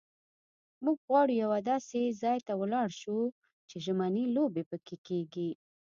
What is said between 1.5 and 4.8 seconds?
داسې ځای ته ولاړ شو چې ژمنۍ لوبې